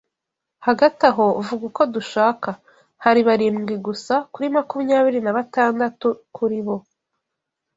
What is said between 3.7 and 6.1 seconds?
gusa kuri makumyabiri na batandatu